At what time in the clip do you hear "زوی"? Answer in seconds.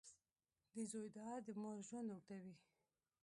0.91-1.07